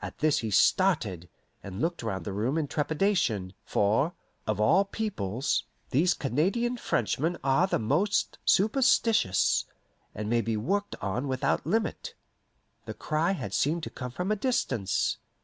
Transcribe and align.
At 0.00 0.18
this 0.18 0.38
he 0.38 0.52
started, 0.52 1.28
and 1.60 1.80
looked 1.80 2.04
round 2.04 2.24
the 2.24 2.32
room 2.32 2.56
in 2.56 2.68
trepidation; 2.68 3.52
for, 3.64 4.14
of 4.46 4.60
all 4.60 4.84
peoples, 4.84 5.64
these 5.90 6.14
Canadian 6.14 6.76
Frenchmen 6.76 7.36
are 7.42 7.66
the 7.66 7.80
most 7.80 8.38
superstitious, 8.44 9.64
and 10.14 10.30
may 10.30 10.40
be 10.40 10.56
worked 10.56 10.94
on 11.02 11.26
without 11.26 11.66
limit. 11.66 12.14
The 12.84 12.94
cry 12.94 13.32
had 13.32 13.52
seemed 13.52 13.82
to 13.82 13.90
come 13.90 14.12
from 14.12 14.30
a 14.30 14.36
distance. 14.36 15.18